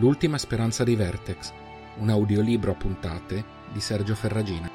[0.00, 1.52] L'ultima speranza dei Vertex,
[1.98, 4.70] un audiolibro a puntate di Sergio Ferragina.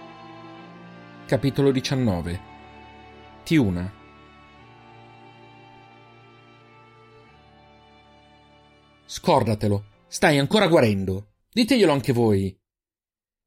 [1.26, 2.40] Capitolo 19
[3.44, 3.91] Tiuna
[9.05, 11.37] Scordatelo, stai ancora guarendo.
[11.49, 12.55] Diteglielo anche voi.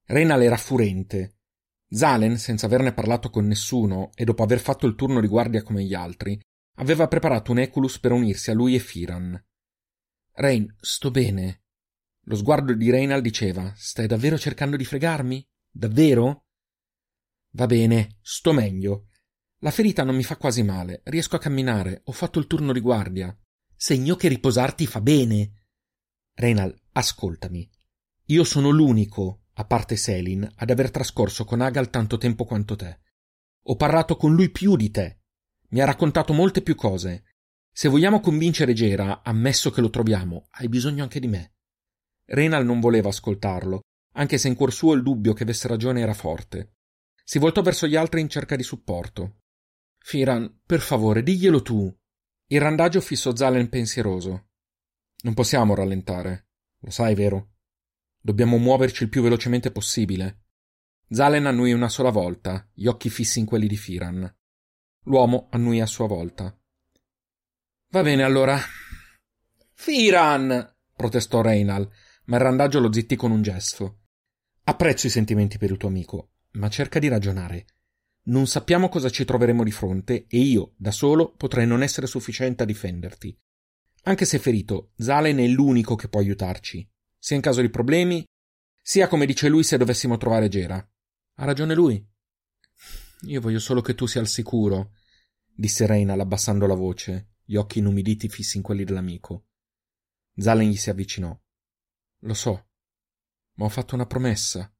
[0.06, 1.42] Renal era furente.
[1.88, 5.84] Zalen, senza averne parlato con nessuno e dopo aver fatto il turno di guardia come
[5.84, 6.36] gli altri,
[6.78, 9.40] aveva preparato un Eculus per unirsi a lui e Firan.
[10.32, 11.62] Rain, sto bene,
[12.28, 15.44] lo sguardo di Reynald diceva: Stai davvero cercando di fregarmi?
[15.70, 16.44] Davvero?
[17.52, 19.08] Va bene, sto meglio.
[19.60, 22.80] La ferita non mi fa quasi male, riesco a camminare, ho fatto il turno di
[22.80, 23.34] guardia.
[23.74, 25.52] Segno che riposarti fa bene.
[26.34, 27.68] Reynald, ascoltami.
[28.26, 33.00] Io sono l'unico, a parte Selin, ad aver trascorso con Agal tanto tempo quanto te.
[33.62, 35.22] Ho parlato con lui più di te.
[35.70, 37.24] Mi ha raccontato molte più cose.
[37.72, 41.54] Se vogliamo convincere Gera, ammesso che lo troviamo, hai bisogno anche di me.
[42.30, 43.80] Renal non voleva ascoltarlo,
[44.14, 46.74] anche se in cuor suo il dubbio che avesse ragione era forte.
[47.24, 49.40] Si voltò verso gli altri in cerca di supporto.
[49.98, 51.94] Firan, per favore, diglielo tu.
[52.48, 54.48] Il randagio fissò Zalen pensieroso.
[55.22, 56.48] Non possiamo rallentare.
[56.80, 57.54] Lo sai, vero?
[58.20, 60.44] Dobbiamo muoverci il più velocemente possibile.
[61.08, 64.36] Zalen annui una sola volta, gli occhi fissi in quelli di Firan.
[65.04, 66.54] L'uomo annui a sua volta.
[67.90, 68.58] Va bene allora.
[69.72, 70.76] Firan!
[70.94, 71.88] protestò Reynal,
[72.28, 74.00] ma il randaggio lo zittì con un gesto.
[74.64, 77.66] Apprezzo i sentimenti per il tuo amico, ma cerca di ragionare.
[78.24, 82.62] Non sappiamo cosa ci troveremo di fronte e io, da solo, potrei non essere sufficiente
[82.62, 83.36] a difenderti.
[84.02, 86.86] Anche se ferito, Zalen è l'unico che può aiutarci,
[87.18, 88.24] sia in caso di problemi,
[88.82, 90.76] sia come dice lui se dovessimo trovare Gera.
[90.76, 92.06] Ha ragione lui.
[93.22, 94.92] Io voglio solo che tu sia al sicuro,
[95.46, 99.46] disse Reynal abbassando la voce, gli occhi inumiditi fissi in quelli dell'amico.
[100.36, 101.38] Zalen gli si avvicinò.
[102.22, 102.70] Lo so,
[103.54, 104.72] ma ho fatto una promessa.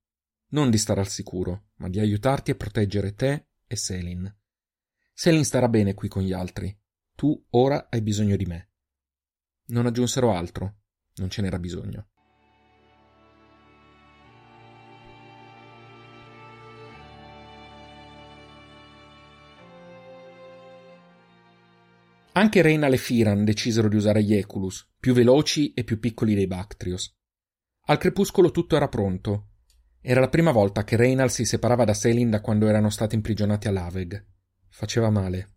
[0.51, 4.35] Non di stare al sicuro, ma di aiutarti a proteggere te e Selin.
[5.13, 6.77] Selin starà bene qui con gli altri.
[7.15, 8.71] Tu ora hai bisogno di me.
[9.67, 10.79] Non aggiunsero altro.
[11.17, 12.09] Non ce n'era bisogno.
[22.33, 26.47] Anche Reynal e Firan decisero di usare gli Eculus, più veloci e più piccoli dei
[26.47, 27.18] Bactrios.
[27.91, 29.53] Al crepuscolo tutto era pronto.
[30.03, 33.67] Era la prima volta che Reynald si separava da Selin da quando erano stati imprigionati
[33.67, 34.27] a Laveg.
[34.69, 35.57] Faceva male.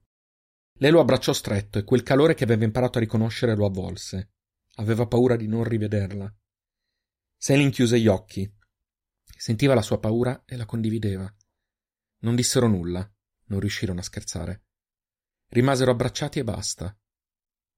[0.76, 4.32] Lei lo abbracciò stretto e quel calore che aveva imparato a riconoscere lo avvolse.
[4.76, 6.34] Aveva paura di non rivederla.
[7.36, 8.50] Selin chiuse gli occhi.
[9.38, 11.36] Sentiva la sua paura e la condivideva.
[12.20, 13.12] Non dissero nulla,
[13.48, 14.64] non riuscirono a scherzare.
[15.50, 16.98] Rimasero abbracciati e basta.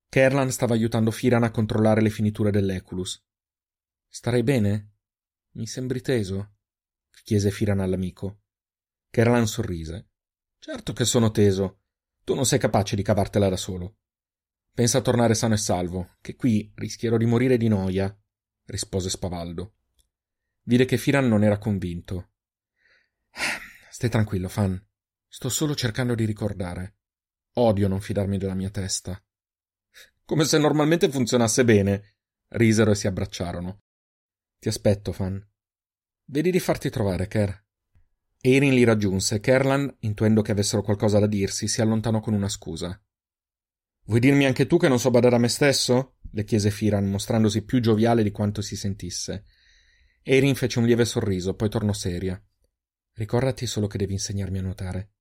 [0.09, 3.19] Kerlan stava aiutando Firan a controllare le finiture dell'Eculus.
[4.15, 4.91] Starai bene?
[5.53, 6.57] Mi sembri teso?
[7.23, 8.43] chiese Firan all'amico.
[9.09, 10.11] Kerlan sorrise.
[10.59, 11.79] Certo che sono teso.
[12.23, 13.97] Tu non sei capace di cavartela da solo.
[14.71, 18.15] Pensa a tornare sano e salvo, che qui rischierò di morire di noia,
[18.65, 19.77] rispose Spavaldo.
[20.61, 22.33] Vide che Firan non era convinto.
[23.89, 24.79] Stai tranquillo, Fan.
[25.27, 26.97] Sto solo cercando di ricordare.
[27.53, 29.19] Odio non fidarmi della mia testa.
[30.23, 32.17] Come se normalmente funzionasse bene.
[32.49, 33.82] Risero e si abbracciarono.
[34.63, 35.45] Ti aspetto, Fan.
[36.27, 37.65] Vedi di farti trovare, Ker.
[38.39, 42.47] Erin li raggiunse e Kerlan, intuendo che avessero qualcosa da dirsi, si allontanò con una
[42.47, 42.97] scusa.
[44.05, 46.19] Vuoi dirmi anche tu che non so badare a me stesso?
[46.31, 49.47] le chiese Firan, mostrandosi più gioviale di quanto si sentisse.
[50.21, 52.41] Erin fece un lieve sorriso, poi tornò seria.
[53.15, 55.11] Ricordati solo che devi insegnarmi a nuotare.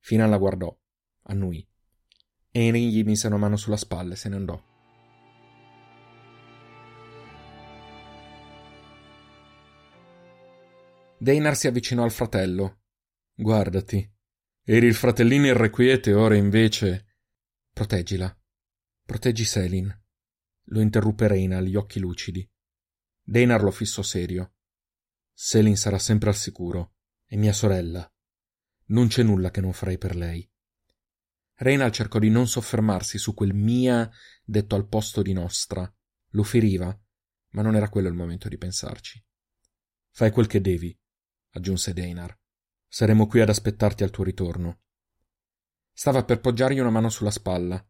[0.00, 0.78] Finan la guardò,
[1.22, 1.66] annui.
[2.50, 4.71] Erin gli mise una mano sulla spalla e se ne andò.
[11.22, 12.80] Deinar si avvicinò al fratello.
[13.32, 14.12] Guardati.
[14.64, 17.18] Eri il fratellino irrequieto e ora invece.
[17.72, 18.36] Proteggila.
[19.04, 20.02] Proteggi Selin.
[20.64, 22.44] Lo interruppe Reina, gli occhi lucidi.
[23.22, 24.54] Deinar lo fissò serio.
[25.32, 26.96] Selin sarà sempre al sicuro.
[27.24, 28.12] È mia sorella.
[28.86, 30.50] Non c'è nulla che non farei per lei.
[31.58, 34.10] Reynal cercò di non soffermarsi su quel mia
[34.42, 35.88] detto al posto di nostra.
[36.30, 37.00] Lo feriva,
[37.50, 39.24] ma non era quello il momento di pensarci.
[40.10, 40.98] Fai quel che devi
[41.52, 42.36] aggiunse Deinar.
[42.88, 44.80] Saremo qui ad aspettarti al tuo ritorno.
[45.92, 47.84] Stava per poggiargli una mano sulla spalla.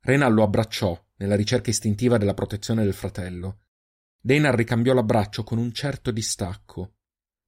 [0.00, 3.60] Renal lo abbracciò, nella ricerca istintiva della protezione del fratello.
[4.20, 6.96] Deinar ricambiò l'abbraccio con un certo distacco.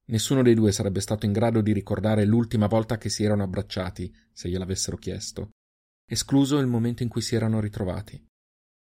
[0.07, 4.15] Nessuno dei due sarebbe stato in grado di ricordare l'ultima volta che si erano abbracciati,
[4.33, 5.51] se gliel'avessero chiesto,
[6.07, 8.23] escluso il momento in cui si erano ritrovati.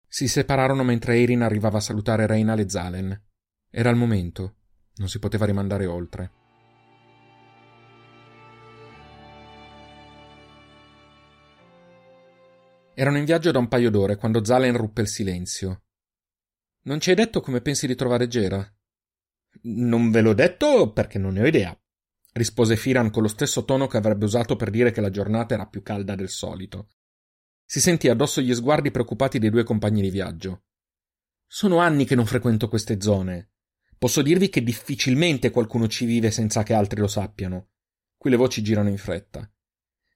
[0.07, 3.21] Si separarono mentre Erin arrivava a salutare Reina e Zalen.
[3.69, 4.55] Era il momento.
[4.95, 6.31] Non si poteva rimandare oltre.
[12.99, 15.83] Erano in viaggio da un paio d'ore quando Zalen ruppe il silenzio.
[16.81, 18.69] Non ci hai detto come pensi di trovare Gera?
[19.61, 21.81] Non ve l'ho detto perché non ne ho idea,
[22.33, 25.65] rispose Firan con lo stesso tono che avrebbe usato per dire che la giornata era
[25.65, 26.89] più calda del solito.
[27.63, 30.63] Si sentì addosso gli sguardi preoccupati dei due compagni di viaggio.
[31.47, 33.51] Sono anni che non frequento queste zone.
[33.97, 37.69] Posso dirvi che difficilmente qualcuno ci vive senza che altri lo sappiano.
[38.17, 39.49] Qui le voci girano in fretta.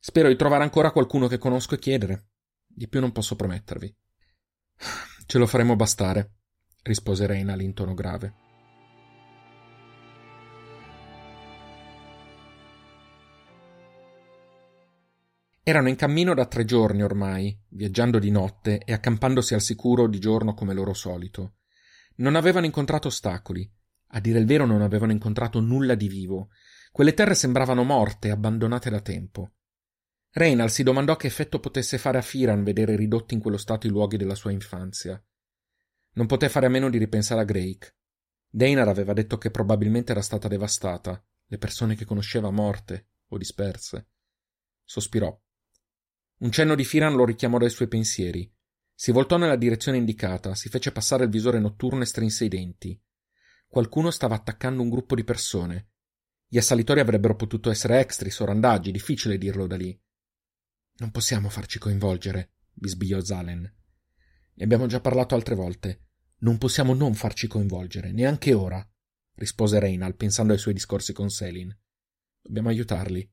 [0.01, 2.27] Spero di trovare ancora qualcuno che conosco e chiedere.
[2.75, 3.95] Di più non posso promettervi.
[5.25, 6.37] Ce lo faremo bastare,
[6.81, 8.33] rispose Reina in tono grave.
[15.65, 20.19] Erano in cammino da tre giorni ormai, viaggiando di notte e accampandosi al sicuro di
[20.19, 21.53] giorno come loro solito.
[22.15, 23.71] Non avevano incontrato ostacoli.
[24.07, 26.49] A dire il vero non avevano incontrato nulla di vivo.
[26.91, 29.51] Quelle terre sembravano morte, abbandonate da tempo.
[30.35, 33.91] Reynald si domandò che effetto potesse fare a Firan vedere ridotti in quello stato i
[33.91, 35.23] luoghi della sua infanzia.
[36.13, 37.95] Non poté fare a meno di ripensare a Drake.
[38.49, 44.07] Deinar aveva detto che probabilmente era stata devastata, le persone che conosceva morte o disperse.
[44.83, 45.39] Sospirò.
[46.39, 48.51] Un cenno di Firan lo richiamò dai suoi pensieri.
[48.95, 52.99] Si voltò nella direzione indicata, si fece passare il visore notturno e strinse i denti.
[53.67, 55.89] Qualcuno stava attaccando un gruppo di persone.
[56.47, 59.99] Gli assalitori avrebbero potuto essere extris o randaggi, difficile dirlo da lì.
[60.95, 63.61] Non possiamo farci coinvolgere, bisbigliò Zalen.
[64.55, 66.01] Ne abbiamo già parlato altre volte.
[66.39, 68.85] Non possiamo non farci coinvolgere, neanche ora,
[69.35, 71.75] rispose Reynal pensando ai suoi discorsi con Selin.
[72.41, 73.27] Dobbiamo aiutarli.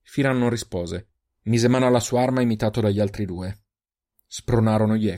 [0.00, 1.08] Firan non rispose.
[1.42, 3.64] Mise mano alla sua arma imitato dagli altri due.
[4.26, 5.10] Spronarono gli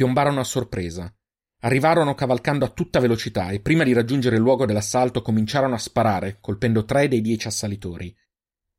[0.00, 1.14] Piombarono a sorpresa.
[1.58, 6.38] Arrivarono cavalcando a tutta velocità e prima di raggiungere il luogo dell'assalto cominciarono a sparare,
[6.40, 8.16] colpendo tre dei dieci assalitori.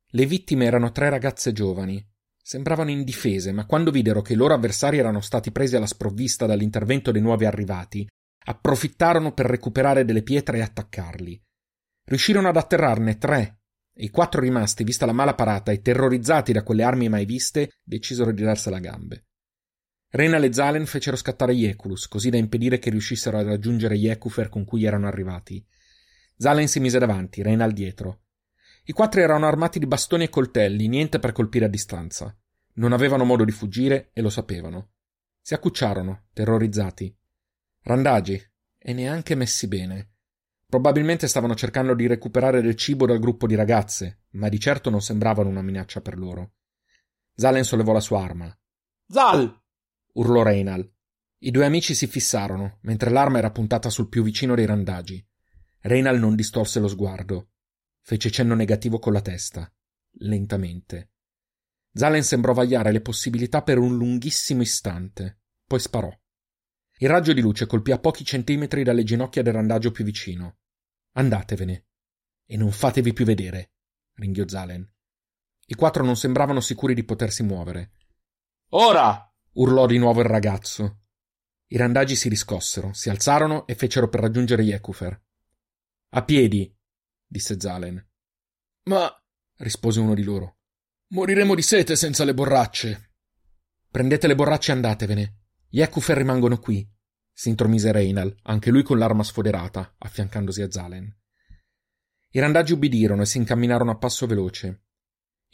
[0.04, 2.04] Le vittime erano tre ragazze giovani,
[2.42, 7.12] Sembravano indifese, ma quando videro che i loro avversari erano stati presi alla sprovvista dall'intervento
[7.12, 8.04] dei nuovi arrivati,
[8.46, 11.40] approfittarono per recuperare delle pietre e attaccarli.
[12.04, 13.60] Riuscirono ad atterrarne tre,
[13.94, 17.74] e i quattro rimasti, vista la mala parata e terrorizzati da quelle armi mai viste,
[17.84, 19.26] decisero di darsela a gambe.
[20.14, 24.08] Renal e Zalen fecero scattare gli Eculus, così da impedire che riuscissero a raggiungere gli
[24.08, 25.64] Ecufer con cui erano arrivati.
[26.36, 28.24] Zalen si mise davanti, Renal dietro.
[28.84, 32.36] I quattro erano armati di bastoni e coltelli, niente per colpire a distanza.
[32.74, 34.90] Non avevano modo di fuggire e lo sapevano.
[35.40, 37.16] Si accucciarono, terrorizzati.
[37.84, 38.38] Randagi,
[38.76, 40.10] e neanche messi bene.
[40.66, 45.00] Probabilmente stavano cercando di recuperare del cibo dal gruppo di ragazze, ma di certo non
[45.00, 46.52] sembravano una minaccia per loro.
[47.34, 48.54] Zalen sollevò la sua arma.
[49.06, 49.60] Zal!
[50.12, 50.90] Urlò Reynal.
[51.38, 55.24] I due amici si fissarono, mentre l'arma era puntata sul più vicino dei randagi.
[55.80, 57.50] Reynal non distolse lo sguardo.
[58.00, 59.72] Fece cenno negativo con la testa,
[60.18, 61.10] lentamente.
[61.92, 66.10] Zalen sembrò vagliare le possibilità per un lunghissimo istante, poi sparò.
[66.98, 70.58] Il raggio di luce colpì a pochi centimetri dalle ginocchia del randagio più vicino.
[71.12, 71.86] Andatevene.
[72.46, 73.72] E non fatevi più vedere,
[74.14, 74.88] ringhiò Zalen.
[75.66, 77.92] I quattro non sembravano sicuri di potersi muovere.
[78.70, 79.31] Ora!
[79.54, 81.00] Urlò di nuovo il ragazzo.
[81.66, 85.20] I randagi si riscossero, si alzarono e fecero per raggiungere Yekufer.
[86.10, 86.74] A piedi,
[87.26, 88.06] disse Zalen.
[88.84, 89.10] Ma,
[89.58, 90.58] rispose uno di loro,
[91.08, 93.14] moriremo di sete senza le borracce.
[93.90, 95.36] Prendete le borracce e andatevene.
[95.68, 96.86] Gli Ekufer rimangono qui,
[97.32, 101.16] si intromise Reynal, anche lui con l'arma sfoderata, affiancandosi a Zalen.
[102.34, 104.84] I randaggi ubbidirono e si incamminarono a passo veloce.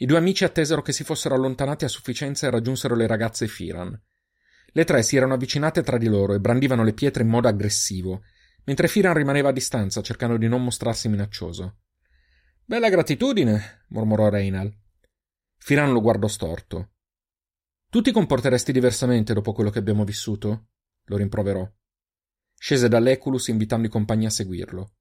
[0.01, 4.01] I due amici attesero che si fossero allontanati a sufficienza e raggiunsero le ragazze Firan.
[4.67, 8.23] Le tre si erano avvicinate tra di loro e brandivano le pietre in modo aggressivo,
[8.63, 11.79] mentre Firan rimaneva a distanza cercando di non mostrarsi minaccioso.
[12.63, 14.73] Bella gratitudine, mormorò Reynal.
[15.57, 16.91] Firan lo guardò storto.
[17.89, 20.67] Tu ti comporteresti diversamente dopo quello che abbiamo vissuto?
[21.09, 21.69] lo rimproverò.
[22.55, 24.93] Scese dall'Eculus invitando i compagni a seguirlo.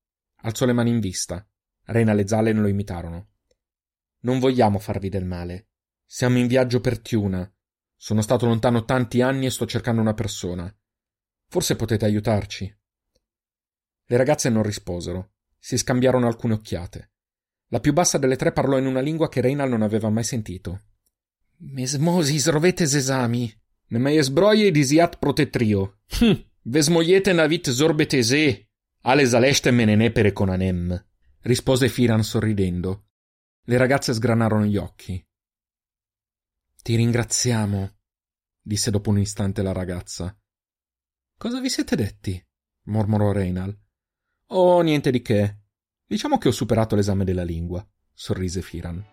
[0.43, 1.47] Alzò le mani in vista.
[1.85, 3.29] Reynal e Zalen lo imitarono.
[4.21, 5.69] Non vogliamo farvi del male.
[6.05, 7.51] Siamo in viaggio per Tiuna.
[7.97, 10.73] Sono stato lontano tanti anni e sto cercando una persona.
[11.49, 12.77] Forse potete aiutarci.
[14.05, 15.33] Le ragazze non risposero.
[15.59, 17.13] Si scambiarono alcune occhiate.
[17.69, 20.83] La più bassa delle tre parlò in una lingua che Reynal non aveva mai sentito.
[21.59, 23.53] Mesmosis rovetes esami.
[23.89, 26.01] Ne mai esbroie disiat protetrio.
[26.19, 26.33] Hm,
[26.63, 28.69] vesmoiete navit zorbetese.
[29.03, 31.07] Ale zaleste menene per econanem,
[31.43, 33.08] rispose Firan sorridendo.
[33.69, 35.23] Le ragazze sgranarono gli occhi.
[36.83, 37.99] Ti ringraziamo,
[38.63, 40.35] disse dopo un istante la ragazza.
[41.37, 42.43] Cosa vi siete detti?
[42.85, 43.79] mormorò Reynal.
[44.53, 45.59] Oh, niente di che.
[46.07, 49.05] Diciamo che ho superato l'esame della lingua, sorrise Firan.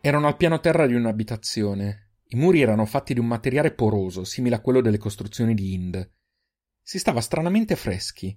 [0.00, 2.03] Erano al piano terra di un'abitazione.
[2.28, 6.12] I muri erano fatti di un materiale poroso, simile a quello delle costruzioni di Ind.
[6.82, 8.36] Si stava stranamente freschi.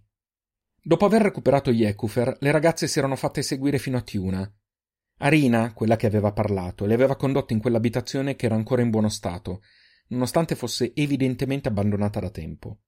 [0.81, 4.51] Dopo aver recuperato Yekufer, le ragazze si erano fatte seguire fino a Tiuna,
[5.19, 9.09] Arina, quella che aveva parlato, le aveva condotto in quell'abitazione che era ancora in buono
[9.09, 9.61] stato,
[10.09, 12.81] nonostante fosse evidentemente abbandonata da tempo.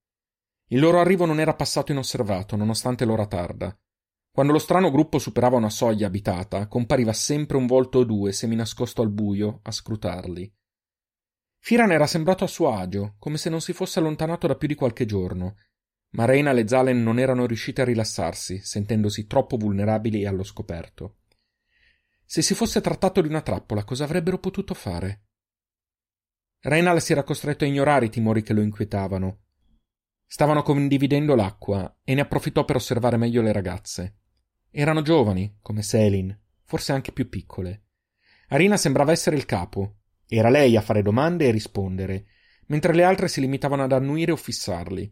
[0.67, 3.75] Il loro arrivo non era passato inosservato, nonostante l'ora tarda.
[4.31, 9.01] Quando lo strano gruppo superava una soglia abitata, compariva sempre un volto o due seminascosto
[9.01, 10.53] al buio a scrutarli.
[11.59, 14.75] Firan era sembrato a suo agio, come se non si fosse allontanato da più di
[14.75, 15.55] qualche giorno,
[16.11, 21.17] ma Reina e Zalen non erano riuscite a rilassarsi, sentendosi troppo vulnerabili allo scoperto.
[22.25, 25.25] Se si fosse trattato di una trappola, cosa avrebbero potuto fare?
[26.61, 29.43] Reinal si era costretto a ignorare i timori che lo inquietavano.
[30.25, 34.17] Stavano condividendo l'acqua e ne approfittò per osservare meglio le ragazze.
[34.69, 37.85] Erano giovani, come Selin, forse anche più piccole.
[38.49, 39.98] Arina sembrava essere il capo.
[40.31, 42.27] Era lei a fare domande e rispondere,
[42.67, 45.11] mentre le altre si limitavano ad annuire o fissarli.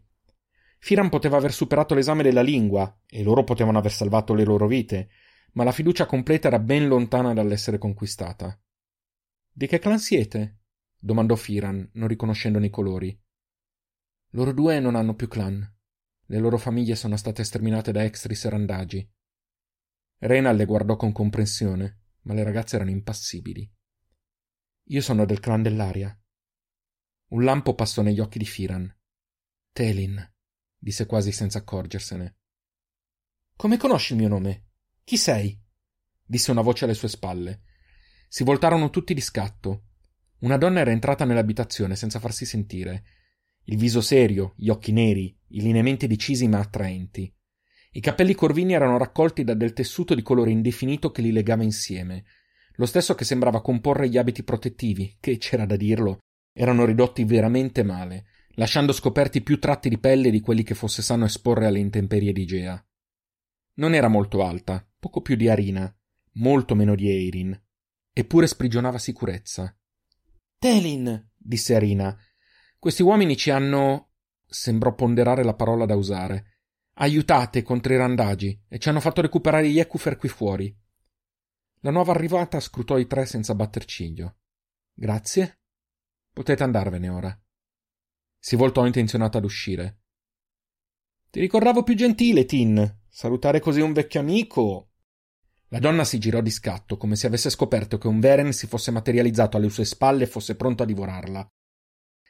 [0.78, 5.10] Firan poteva aver superato l'esame della lingua, e loro potevano aver salvato le loro vite,
[5.54, 8.56] ma la fiducia completa era ben lontana dall'essere conquistata.
[9.50, 10.60] Di che clan siete?
[10.96, 13.20] domandò Firan, non riconoscendone i colori.
[14.30, 15.68] Loro due non hanno più clan.
[16.26, 19.10] Le loro famiglie sono state sterminate da Extris e Randagi.
[20.18, 23.68] Renal le guardò con comprensione, ma le ragazze erano impassibili.
[24.90, 26.18] Io sono del clan dell'aria.
[27.28, 28.90] Un lampo passò negli occhi di Firan.
[29.70, 30.32] Telin,
[30.78, 32.36] disse quasi senza accorgersene.
[33.54, 34.68] Come conosci il mio nome?
[35.04, 35.60] Chi sei?
[36.24, 37.64] disse una voce alle sue spalle.
[38.28, 39.88] Si voltarono tutti di scatto.
[40.38, 43.04] Una donna era entrata nell'abitazione senza farsi sentire.
[43.64, 47.30] Il viso serio, gli occhi neri, i lineamenti decisi ma attraenti.
[47.90, 52.24] I capelli corvini erano raccolti da del tessuto di colore indefinito che li legava insieme,
[52.78, 56.18] lo stesso che sembrava comporre gli abiti protettivi, che, c'era da dirlo,
[56.52, 61.24] erano ridotti veramente male, lasciando scoperti più tratti di pelle di quelli che fosse sano
[61.24, 62.82] esporre alle intemperie di Gea.
[63.74, 65.92] Non era molto alta, poco più di Arina,
[66.34, 67.60] molto meno di Eirin,
[68.12, 69.76] eppure sprigionava sicurezza.
[70.56, 72.16] Telin, disse Arina,
[72.78, 74.12] questi uomini ci hanno.
[74.46, 76.60] sembrò ponderare la parola da usare.
[76.94, 80.76] Aiutate contro i randagi e ci hanno fatto recuperare gli Ekufer qui fuori.
[81.80, 84.38] La nuova arrivata scrutò i tre senza batter ciglio.
[84.92, 85.60] Grazie.
[86.32, 87.40] Potete andarvene ora.
[88.38, 90.00] Si voltò intenzionata ad uscire.
[91.30, 93.00] Ti ricordavo più gentile, Tin.
[93.08, 94.90] Salutare così un vecchio amico.
[95.68, 98.90] La donna si girò di scatto, come se avesse scoperto che un Veren si fosse
[98.90, 101.46] materializzato alle sue spalle e fosse pronto a divorarla.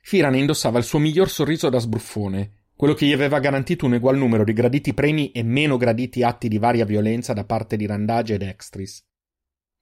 [0.02, 4.17] Firan indossava il suo miglior sorriso da sbruffone, quello che gli aveva garantito un egual
[4.17, 8.35] numero di graditi premi e meno graditi atti di varia violenza da parte di Randage
[8.35, 9.07] ed Extris.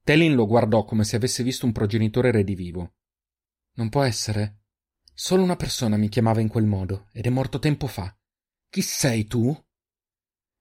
[0.07, 2.95] Telin lo guardò come se avesse visto un progenitore redivivo.
[3.73, 4.61] Non può essere.
[5.13, 8.17] Solo una persona mi chiamava in quel modo, ed è morto tempo fa.
[8.71, 9.53] Chi sei tu?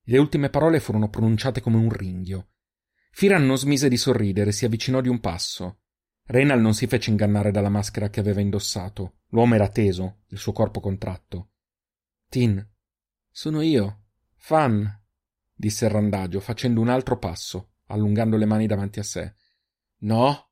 [0.02, 2.54] Le ultime parole furono pronunciate come un ringhio.
[3.12, 5.82] Firan non smise di sorridere e si avvicinò di un passo.
[6.24, 9.20] Renal non si fece ingannare dalla maschera che aveva indossato.
[9.28, 11.52] L'uomo era teso, il suo corpo contratto.
[12.28, 12.68] Tin,
[13.30, 14.06] sono io.
[14.38, 15.04] Fan,
[15.54, 19.34] disse il randagio, facendo un altro passo, allungando le mani davanti a sé.
[19.98, 20.50] No?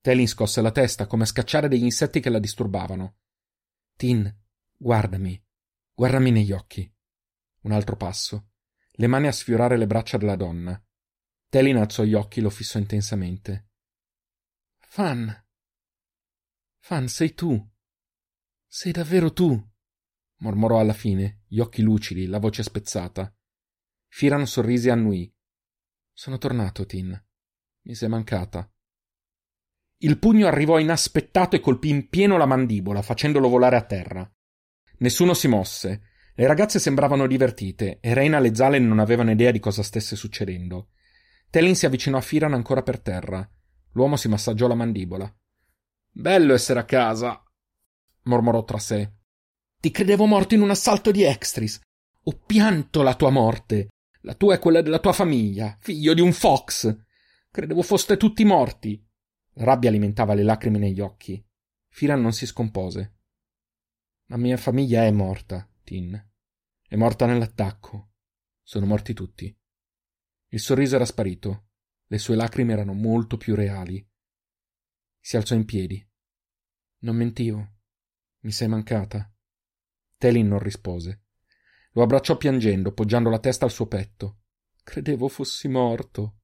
[0.00, 3.18] Telin scosse la testa, come a scacciare degli insetti che la disturbavano.
[3.96, 4.34] Tin,
[4.76, 5.42] guardami.
[5.92, 6.90] Guardami negli occhi.
[7.62, 8.52] Un altro passo.
[8.92, 10.82] Le mani a sfiorare le braccia della donna.
[11.48, 13.70] Telin alzò gli occhi e lo fissò intensamente.
[14.78, 15.46] Fan.
[16.78, 17.70] Fan, sei tu.
[18.66, 19.68] Sei davvero tu.
[20.38, 23.34] mormorò alla fine, gli occhi lucidi, la voce spezzata.
[24.08, 25.34] Firan sorrise e annui.
[26.20, 27.18] Sono tornato, Tin.
[27.84, 28.70] Mi sei mancata.
[30.00, 34.30] Il pugno arrivò inaspettato e colpì in pieno la mandibola, facendolo volare a terra.
[34.98, 36.02] Nessuno si mosse.
[36.34, 40.90] Le ragazze sembravano divertite e Reina Lezalen non avevano idea di cosa stesse succedendo.
[41.48, 43.50] Telin si avvicinò a Firan ancora per terra.
[43.92, 45.34] L'uomo si massaggiò la mandibola.
[46.10, 47.42] Bello essere a casa,
[48.24, 49.10] mormorò tra sé.
[49.80, 51.80] Ti credevo morto in un assalto di Extris.
[52.24, 53.88] Ho pianto la tua morte.
[54.20, 57.04] La tua è quella della tua famiglia, figlio di un fox.
[57.50, 59.02] Credevo foste tutti morti.
[59.54, 61.42] La rabbia alimentava le lacrime negli occhi.
[61.88, 63.18] Firan non si scompose.
[64.26, 66.28] La mia famiglia è morta, Tin.
[66.86, 68.12] È morta nell'attacco.
[68.62, 69.56] Sono morti tutti.
[70.48, 71.68] Il sorriso era sparito.
[72.06, 74.06] Le sue lacrime erano molto più reali.
[75.18, 76.06] Si alzò in piedi.
[76.98, 77.78] Non mentivo.
[78.40, 79.32] Mi sei mancata.
[80.16, 81.24] Telin non rispose.
[81.92, 84.38] Lo abbracciò piangendo, poggiando la testa al suo petto.
[84.84, 86.36] Credevo fossi morto.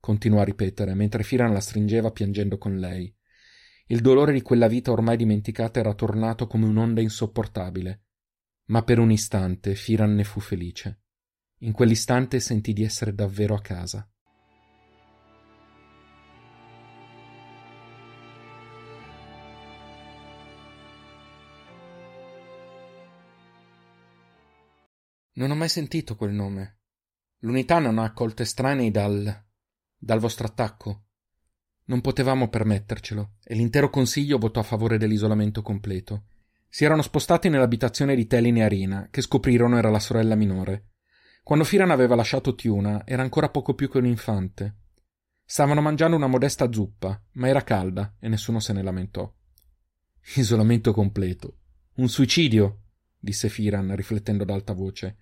[0.00, 3.14] Continuò a ripetere, mentre Firan la stringeva piangendo con lei.
[3.86, 8.04] Il dolore di quella vita ormai dimenticata era tornato come un'onda insopportabile.
[8.66, 11.02] Ma per un istante Firan ne fu felice.
[11.58, 14.09] In quell'istante sentì di essere davvero a casa.
[25.40, 26.80] Non ho mai sentito quel nome.
[27.38, 29.42] L'unità non ha accolto estranei dal.
[29.96, 31.06] dal vostro attacco.
[31.84, 36.26] Non potevamo permettercelo, e l'intero consiglio votò a favore dell'isolamento completo.
[36.68, 40.90] Si erano spostati nell'abitazione di Telin e Arina, che scoprirono era la sorella minore.
[41.42, 44.80] Quando Firan aveva lasciato Tiuna, era ancora poco più che un infante.
[45.42, 49.34] Stavano mangiando una modesta zuppa, ma era calda e nessuno se ne lamentò.
[50.34, 51.60] Isolamento completo.
[51.94, 52.82] Un suicidio,
[53.18, 55.16] disse Firan, riflettendo ad alta voce.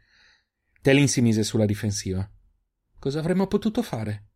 [0.80, 2.28] Telin si mise sulla difensiva.
[2.98, 4.28] Cosa avremmo potuto fare?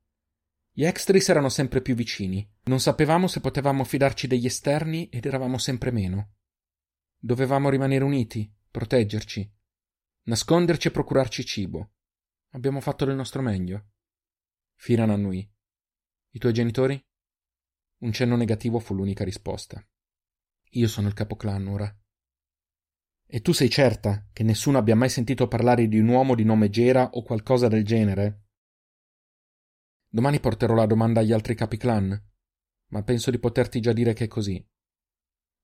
[0.72, 2.48] Gli extris erano sempre più vicini.
[2.64, 6.34] Non sapevamo se potevamo fidarci degli esterni ed eravamo sempre meno.
[7.18, 9.52] Dovevamo rimanere uniti, proteggerci,
[10.24, 11.92] nasconderci e procurarci cibo.
[12.50, 13.90] Abbiamo fatto del nostro meglio.
[14.74, 15.48] Firan annui.
[16.30, 17.00] I tuoi genitori?
[17.98, 19.86] Un cenno negativo fu l'unica risposta.
[20.70, 22.01] Io sono il capoclan ora.
[23.34, 26.68] E tu sei certa che nessuno abbia mai sentito parlare di un uomo di nome
[26.68, 28.48] Gera o qualcosa del genere?
[30.06, 32.10] Domani porterò la domanda agli altri capi clan,
[32.88, 34.62] ma penso di poterti già dire che è così.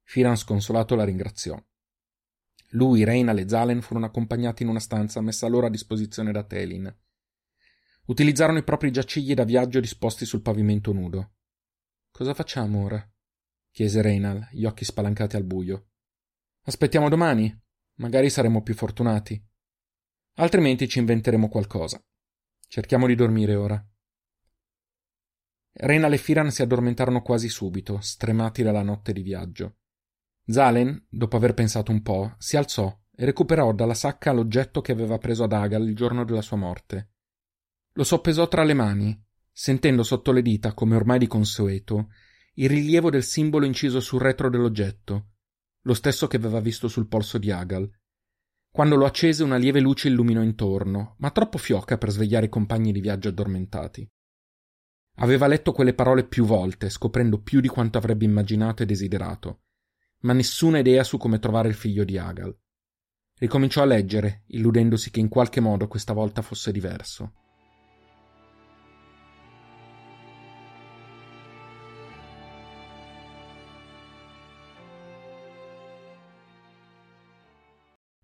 [0.02, 1.62] Firan sconsolato la ringraziò.
[2.70, 6.96] Lui, Reina e Zalen furono accompagnati in una stanza messa loro a disposizione da Telin.
[8.06, 11.34] Utilizzarono i propri giacigli da viaggio disposti sul pavimento nudo.
[12.12, 13.12] Cosa facciamo ora?
[13.70, 15.88] chiese Reinal, gli occhi spalancati al buio.
[16.68, 17.58] Aspettiamo domani.
[17.98, 19.42] Magari saremo più fortunati.
[20.34, 22.00] Altrimenti ci inventeremo qualcosa.
[22.68, 23.84] Cerchiamo di dormire ora.
[25.72, 29.78] Renal e Firan si addormentarono quasi subito, stremati dalla notte di viaggio.
[30.46, 35.18] Zalen, dopo aver pensato un po', si alzò e recuperò dalla sacca l'oggetto che aveva
[35.18, 37.10] preso ad Agal il giorno della sua morte.
[37.92, 42.10] Lo soppesò tra le mani, sentendo sotto le dita, come ormai di consueto,
[42.54, 45.30] il rilievo del simbolo inciso sul retro dell'oggetto,
[45.88, 47.90] lo stesso che aveva visto sul polso di Agal.
[48.70, 52.92] Quando lo accese una lieve luce illuminò intorno, ma troppo fioca per svegliare i compagni
[52.92, 54.06] di viaggio addormentati.
[55.20, 59.62] Aveva letto quelle parole più volte, scoprendo più di quanto avrebbe immaginato e desiderato,
[60.20, 62.54] ma nessuna idea su come trovare il figlio di Agal.
[63.38, 67.32] Ricominciò a leggere, illudendosi che in qualche modo questa volta fosse diverso.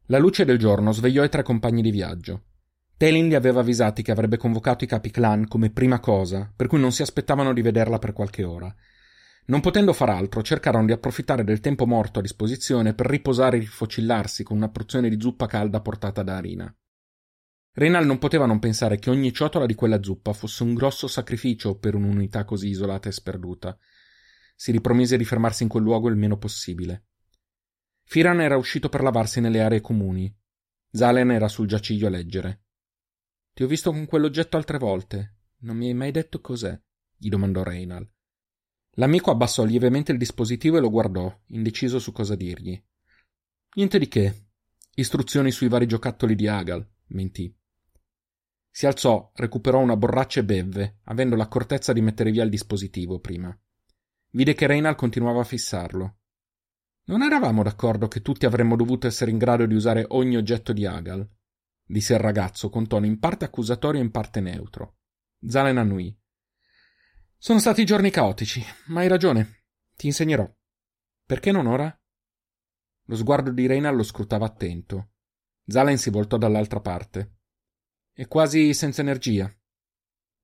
[0.08, 2.42] La luce del giorno svegliò i tre compagni di viaggio.
[2.98, 6.78] Telin li aveva avvisati che avrebbe convocato i capi clan come prima cosa, per cui
[6.78, 8.72] non si aspettavano di vederla per qualche ora.
[9.46, 13.60] Non potendo far altro, cercarono di approfittare del tempo morto a disposizione per riposare e
[13.60, 16.74] rifocillarsi con una porzione di zuppa calda portata da Arina.
[17.72, 21.78] Renal non poteva non pensare che ogni ciotola di quella zuppa fosse un grosso sacrificio
[21.78, 23.74] per un'unità così isolata e sperduta.
[24.54, 27.04] Si ripromise di fermarsi in quel luogo il meno possibile.
[28.04, 30.32] Firan era uscito per lavarsi nelle aree comuni.
[30.90, 32.62] Zalen era sul giaciglio a leggere.
[33.52, 35.36] Ti ho visto con quell'oggetto altre volte.
[35.58, 36.78] Non mi hai mai detto cos'è?
[37.16, 38.08] gli domandò Reynal.
[38.96, 42.80] L'amico abbassò lievemente il dispositivo e lo guardò, indeciso su cosa dirgli.
[43.74, 44.48] Niente di che.
[44.94, 47.52] Istruzioni sui vari giocattoli di Agal, mentì.
[48.70, 53.56] Si alzò, recuperò una borraccia e bevve, avendo l'accortezza di mettere via il dispositivo prima.
[54.30, 56.18] Vide che Reynal continuava a fissarlo.
[57.06, 60.86] Non eravamo d'accordo che tutti avremmo dovuto essere in grado di usare ogni oggetto di
[60.86, 61.28] Agal?
[61.86, 64.96] disse il ragazzo con tono in parte accusatorio e in parte neutro.
[65.46, 66.18] Zalen annui.
[67.36, 69.64] Sono stati giorni caotici, ma hai ragione.
[69.94, 70.50] Ti insegnerò.
[71.26, 71.94] Perché non ora?
[73.06, 75.10] Lo sguardo di Reina lo scrutava attento.
[75.66, 77.40] Zalen si voltò dall'altra parte.
[78.12, 79.54] È quasi senza energia.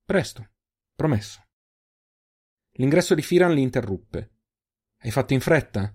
[0.04, 0.50] Presto,
[0.94, 1.42] promesso.
[2.72, 4.34] L'ingresso di Firan li interruppe.
[4.98, 5.94] Hai fatto in fretta?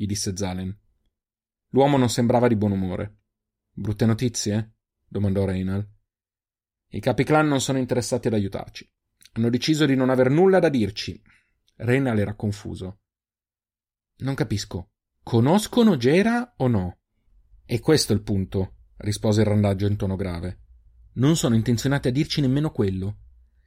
[0.00, 0.74] Gli disse Zalen.
[1.72, 3.18] L'uomo non sembrava di buon umore.
[3.70, 4.76] Brutte notizie?
[5.06, 5.86] domandò Reynal.
[6.88, 8.90] I capi clan non sono interessati ad aiutarci.
[9.32, 11.20] Hanno deciso di non aver nulla da dirci.
[11.76, 13.00] Renal era confuso.
[14.20, 14.92] Non capisco.
[15.22, 17.00] Conoscono Gera o no?
[17.66, 20.60] E questo è il punto, rispose il randaggio in tono grave.
[21.16, 23.18] Non sono intenzionati a dirci nemmeno quello.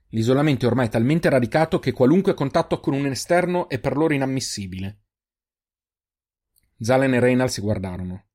[0.07, 5.02] L'isolamento è ormai talmente radicato che qualunque contatto con un esterno è per loro inammissibile.
[6.83, 8.25] Zalen e Reynal si guardarono.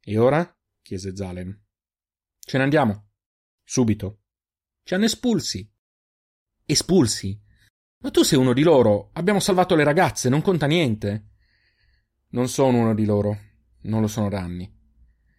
[0.00, 0.56] E ora?
[0.82, 1.66] chiese Zalen.
[2.38, 3.08] Ce ne andiamo.
[3.64, 4.20] Subito.
[4.84, 5.68] Ci hanno espulsi.
[6.64, 7.38] Espulsi?
[7.98, 9.10] Ma tu sei uno di loro.
[9.14, 11.30] Abbiamo salvato le ragazze, non conta niente.
[12.28, 13.36] Non sono uno di loro.
[13.82, 14.72] Non lo sono da anni.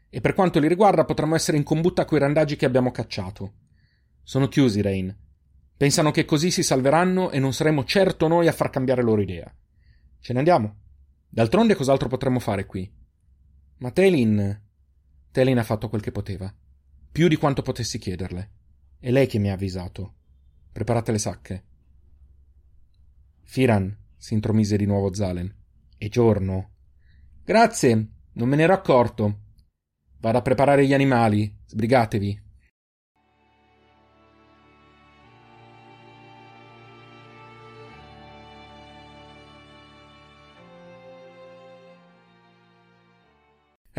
[0.09, 3.53] E per quanto li riguarda potremmo essere in combutta coi randaggi che abbiamo cacciato.
[4.21, 5.17] Sono chiusi, Rain.
[5.77, 9.49] Pensano che così si salveranno e non saremo certo noi a far cambiare loro idea.
[10.19, 10.88] Ce ne andiamo.
[11.29, 12.91] D'altronde cos'altro potremmo fare qui?
[13.77, 14.61] Ma Telin.
[15.31, 16.53] Telin ha fatto quel che poteva.
[17.11, 18.51] Più di quanto potessi chiederle.
[18.99, 20.15] È lei che mi ha avvisato.
[20.71, 21.63] Preparate le sacche.
[23.43, 25.53] Firan, si intromise di nuovo Zalen.
[25.97, 26.71] È giorno.
[27.43, 29.39] Grazie, non me ne ero accorto.
[30.19, 31.55] Vado a preparare gli animali.
[31.65, 32.47] Sbrigatevi.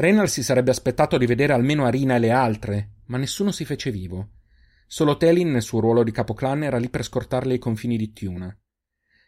[0.00, 3.90] Renal si sarebbe aspettato di vedere almeno Arina e le altre, ma nessuno si fece
[3.90, 4.30] vivo.
[4.86, 8.58] Solo Telin, nel suo ruolo di capoclan, era lì per scortarle i confini di Tiuna.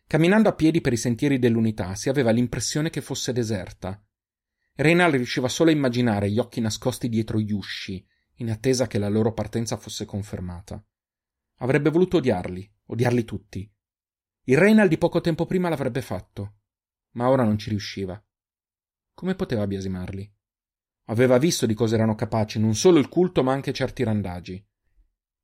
[0.06, 4.02] Camminando a piedi per i sentieri dell'unità si aveva l'impressione che fosse deserta.
[4.76, 8.02] Renal riusciva solo a immaginare gli occhi nascosti dietro gli usci,
[8.37, 10.82] in attesa che la loro partenza fosse confermata.
[11.56, 13.70] Avrebbe voluto odiarli, odiarli tutti.
[14.44, 16.61] Il Reynal di poco tempo prima l'avrebbe fatto,
[17.11, 18.18] ma ora non ci riusciva.
[19.12, 20.32] Come poteva biasimarli?
[21.06, 24.64] Aveva visto di cosa erano capaci non solo il culto ma anche certi randagi.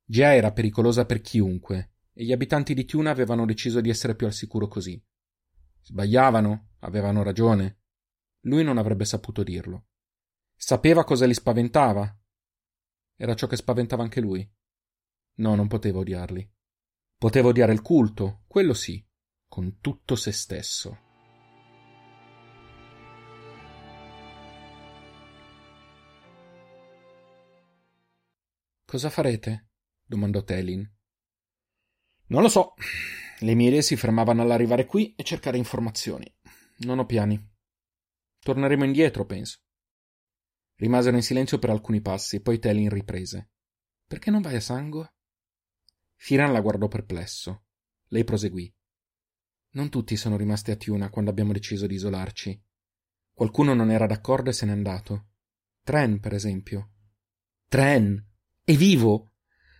[0.05, 4.25] Gia era pericolosa per chiunque, e gli abitanti di Tiuna avevano deciso di essere più
[4.25, 5.01] al sicuro così.
[5.81, 7.79] Sbagliavano, avevano ragione.
[8.41, 9.87] Lui non avrebbe saputo dirlo.
[10.55, 12.17] Sapeva cosa li spaventava.
[13.15, 14.49] Era ciò che spaventava anche lui.
[15.35, 16.49] No, non poteva odiarli.
[17.17, 19.05] Poteva odiare il culto, quello sì,
[19.47, 21.08] con tutto se stesso.
[28.89, 29.67] Cosa farete?
[30.03, 30.81] domandò Telin.
[32.29, 32.73] Non lo so.
[33.41, 36.25] Le mie idee si fermavano all'arrivare qui e cercare informazioni.
[36.77, 37.39] Non ho piani.
[38.39, 39.59] Torneremo indietro, penso.
[40.77, 43.51] Rimasero in silenzio per alcuni passi, poi Telin riprese.
[44.07, 45.13] Perché non vai a Sangue?
[46.15, 47.65] Firan la guardò perplesso.
[48.07, 48.75] Lei proseguì.
[49.73, 52.59] Non tutti sono rimasti a Tiuna quando abbiamo deciso di isolarci.
[53.33, 55.27] Qualcuno non era d'accordo e se n'è andato.
[55.83, 56.93] Tren, per esempio.
[57.67, 58.28] Tren!
[58.69, 59.31] È vivo?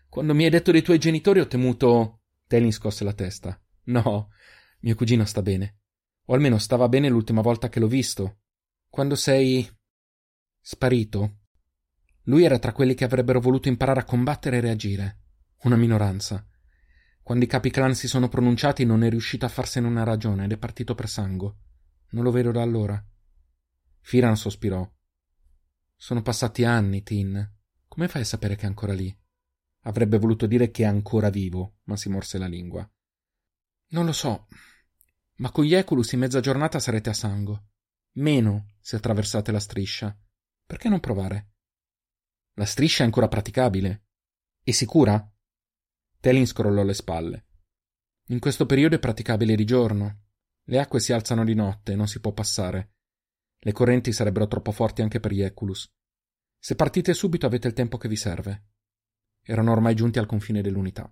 [0.10, 2.22] Quando mi hai detto dei tuoi genitori ho temuto.
[2.48, 3.56] Telin scosse la testa.
[3.84, 4.32] No,
[4.80, 5.82] mio cugino sta bene.
[6.26, 8.40] O almeno stava bene l'ultima volta che l'ho visto.
[8.88, 9.70] Quando sei.
[10.60, 11.42] sparito.
[12.24, 15.20] Lui era tra quelli che avrebbero voluto imparare a combattere e reagire.
[15.66, 16.44] Una minoranza.
[17.22, 20.52] Quando i capi clan si sono pronunciati non è riuscito a farsene una ragione ed
[20.54, 21.54] è partito per sangue.
[22.10, 23.00] Non lo vedo da allora.
[24.00, 24.92] Firan sospirò.
[25.96, 27.58] Sono passati anni, Tin.
[28.00, 29.14] Come fai a sapere che è ancora lì?
[29.82, 32.90] Avrebbe voluto dire che è ancora vivo, ma si morse la lingua.
[33.88, 34.48] Non lo so.
[35.40, 37.62] Ma con gli Eculus in mezza giornata sarete a sangue.
[38.14, 40.18] Meno se attraversate la striscia.
[40.66, 41.56] Perché non provare?
[42.54, 44.06] La striscia è ancora praticabile.
[44.64, 45.30] È sicura?
[46.22, 47.48] Telin scrollò le spalle.
[48.28, 50.22] In questo periodo è praticabile di giorno.
[50.64, 52.94] Le acque si alzano di notte e non si può passare.
[53.58, 55.92] Le correnti sarebbero troppo forti anche per gli Eculus.
[56.60, 58.66] Se partite subito avete il tempo che vi serve.
[59.42, 61.12] Erano ormai giunti al confine dell'unità.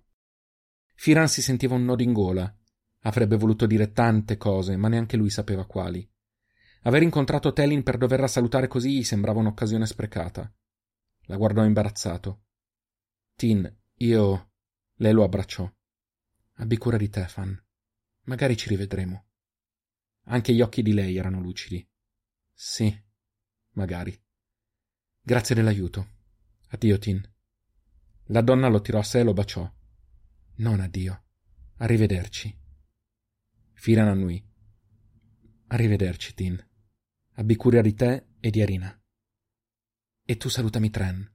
[0.94, 2.54] Firan si sentiva un nodo in gola.
[3.02, 6.08] Avrebbe voluto dire tante cose, ma neanche lui sapeva quali.
[6.82, 10.52] Aver incontrato Telin per doverla salutare così gli sembrava un'occasione sprecata.
[11.22, 12.44] La guardò imbarazzato.
[13.34, 14.52] Tin, io.
[14.96, 15.70] Lei lo abbracciò.
[16.54, 17.56] Abbi cura di te, Fan.
[18.24, 19.26] Magari ci rivedremo.
[20.24, 21.88] Anche gli occhi di lei erano lucidi.
[22.52, 22.94] Sì,
[23.72, 24.20] magari.
[25.28, 26.06] Grazie dell'aiuto.
[26.68, 27.22] Addio, Tin.
[28.28, 29.70] La donna lo tirò a sé e lo baciò.
[30.54, 31.24] Non addio.
[31.76, 32.58] Arrivederci.
[33.74, 34.42] Firan annui.
[35.66, 36.58] Arrivederci, Tin.
[37.34, 38.98] Abbi cura di te e di Arina.
[40.24, 41.30] E tu salutami Tren.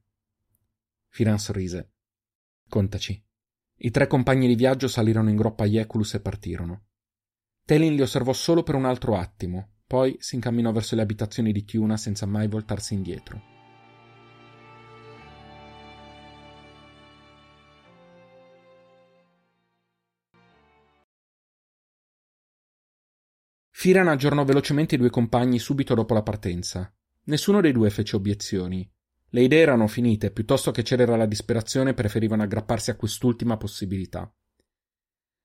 [1.10, 1.92] Firan sorrise.
[2.68, 3.24] Contaci.
[3.76, 6.86] I tre compagni di viaggio salirono in groppa a Ieculus e partirono.
[7.64, 11.64] Telin li osservò solo per un altro attimo, poi si incamminò verso le abitazioni di
[11.64, 13.53] Tiuna senza mai voltarsi indietro.
[23.84, 26.90] Firan aggiornò velocemente i due compagni subito dopo la partenza.
[27.24, 28.90] Nessuno dei due fece obiezioni.
[29.28, 34.34] Le idee erano finite, piuttosto che cedere alla disperazione preferivano aggrapparsi a quest'ultima possibilità.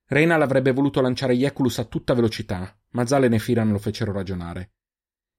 [0.05, 4.74] Reynal avrebbe voluto lanciare Ieculus a tutta velocità, ma Zalen e Firan lo fecero ragionare.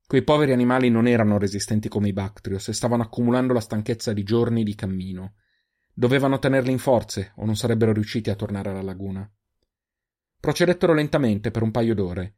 [0.06, 4.24] Quei poveri animali non erano resistenti come i Bactrios e stavano accumulando la stanchezza di
[4.24, 5.36] giorni di cammino.
[5.94, 9.26] Dovevano tenerli in forze o non sarebbero riusciti a tornare alla laguna.
[10.38, 12.34] Procedettero lentamente per un paio d'ore.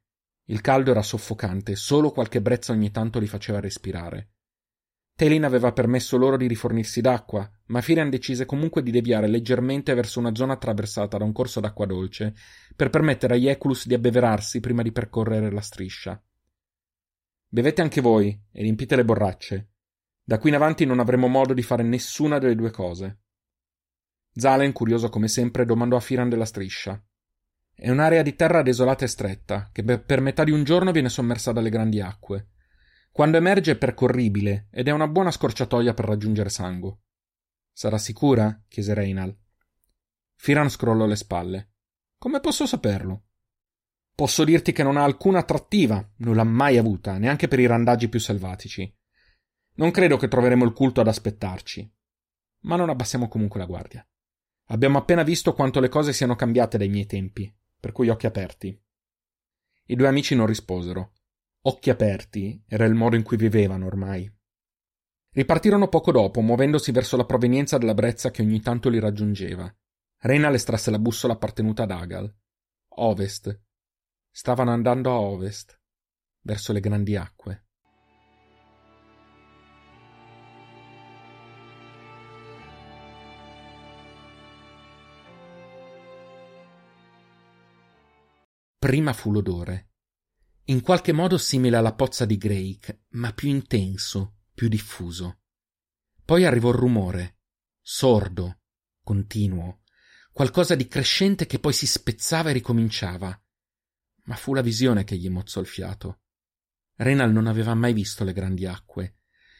[0.51, 4.31] Il caldo era soffocante, solo qualche brezza ogni tanto li faceva respirare.
[5.15, 10.19] Telin aveva permesso loro di rifornirsi d'acqua, ma Firian decise comunque di deviare leggermente verso
[10.19, 12.35] una zona attraversata da un corso d'acqua dolce,
[12.75, 16.21] per permettere agli Eculus di abbeverarsi prima di percorrere la striscia.
[17.47, 19.69] Bevete anche voi e riempite le borracce.
[20.21, 23.19] Da qui in avanti non avremo modo di fare nessuna delle due cose.
[24.33, 27.01] Zalen, curioso come sempre, domandò a Firan della striscia.
[27.73, 31.51] È un'area di terra desolata e stretta, che per metà di un giorno viene sommersa
[31.51, 32.49] dalle grandi acque.
[33.11, 37.01] Quando emerge è percorribile ed è una buona scorciatoia per raggiungere Sango.
[37.71, 38.63] Sarà sicura?
[38.67, 39.35] chiese Reynal.
[40.35, 41.71] Firan scrollò le spalle.
[42.17, 43.23] Come posso saperlo?
[44.13, 48.07] Posso dirti che non ha alcuna attrattiva, non l'ha mai avuta, neanche per i randaggi
[48.07, 48.95] più selvatici.
[49.75, 51.91] Non credo che troveremo il culto ad aspettarci.
[52.61, 54.07] Ma non abbassiamo comunque la guardia.
[54.65, 58.81] Abbiamo appena visto quanto le cose siano cambiate dai miei tempi, per cui occhi aperti.
[59.87, 61.11] I due amici non risposero
[61.63, 64.31] occhi aperti era il modo in cui vivevano ormai.
[65.33, 69.73] Ripartirono poco dopo, muovendosi verso la provenienza della brezza che ogni tanto li raggiungeva.
[70.17, 72.35] Rena estrasse la bussola appartenuta ad Agal.
[72.95, 73.61] Ovest.
[74.29, 75.79] Stavano andando a ovest,
[76.41, 77.67] verso le grandi acque.
[88.83, 89.89] Prima fu l'odore
[90.65, 95.41] in qualche modo simile alla pozza di Drake, ma più intenso, più diffuso.
[96.25, 97.41] Poi arrivò il rumore,
[97.79, 98.61] sordo,
[99.03, 99.81] continuo,
[100.31, 103.39] qualcosa di crescente che poi si spezzava e ricominciava.
[104.23, 106.21] Ma fu la visione che gli mozzò il fiato.
[106.95, 109.17] Renal non aveva mai visto le grandi acque.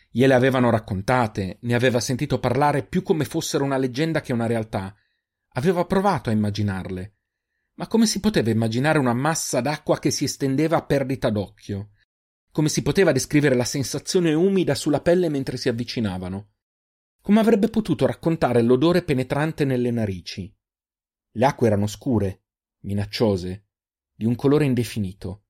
[0.10, 4.96] Gliele avevano raccontate, ne aveva sentito parlare più come fossero una leggenda che una realtà.
[5.50, 7.18] Aveva provato a immaginarle,
[7.76, 11.92] ma come si poteva immaginare una massa d'acqua che si estendeva a perdita d'occhio?
[12.52, 16.50] Come si poteva descrivere la sensazione umida sulla pelle mentre si avvicinavano?
[17.22, 20.54] Come avrebbe potuto raccontare l'odore penetrante nelle narici?
[21.34, 22.44] Le acque erano scure,
[22.82, 23.68] minacciose,
[24.14, 25.46] di un colore indefinito.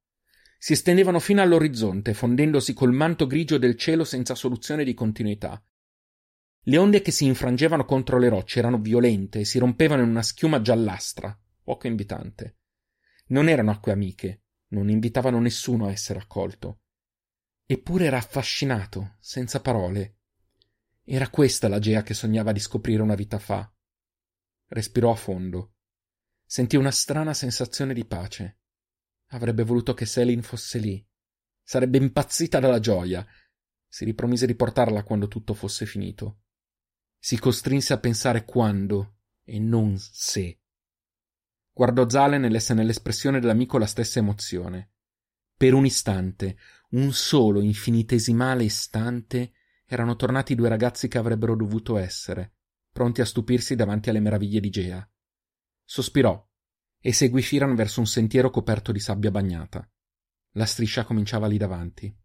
[0.60, 5.62] Si estendevano fino all'orizzonte, fondendosi col manto grigio del cielo senza soluzione di continuità.
[6.66, 10.22] Le onde che si infrangevano contro le rocce erano violente e si rompevano in una
[10.22, 11.36] schiuma giallastra
[11.72, 12.58] poco invitante.
[13.28, 16.82] Non erano acque amiche, non invitavano nessuno a essere accolto.
[17.66, 20.18] Eppure era affascinato, senza parole.
[21.02, 23.74] Era questa la Gea che sognava di scoprire una vita fa.
[24.66, 25.76] Respirò a fondo.
[26.44, 28.60] Sentì una strana sensazione di pace.
[29.28, 31.08] Avrebbe voluto che Selin fosse lì.
[31.64, 33.26] Sarebbe impazzita dalla gioia.
[33.88, 36.42] Si ripromise di portarla quando tutto fosse finito.
[37.18, 40.61] Si costrinse a pensare quando e non se.
[41.74, 44.92] Guardò Zalen e lesse nell'espressione dell'amico la stessa emozione.
[45.56, 46.58] Per un istante,
[46.92, 49.54] un solo infinitesimale istante,
[49.86, 52.56] erano tornati i due ragazzi che avrebbero dovuto essere,
[52.92, 55.10] pronti a stupirsi davanti alle meraviglie di Gea.
[55.84, 56.48] Sospirò
[57.00, 59.90] e seguì Firan verso un sentiero coperto di sabbia bagnata.
[60.56, 62.16] La striscia cominciava lì davanti.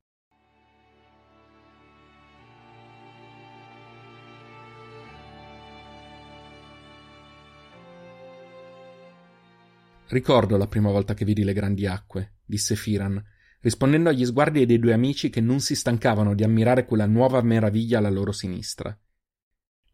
[10.08, 13.22] Ricordo la prima volta che vidi le grandi acque, disse Firan,
[13.60, 17.98] rispondendo agli sguardi dei due amici che non si stancavano di ammirare quella nuova meraviglia
[17.98, 18.96] alla loro sinistra.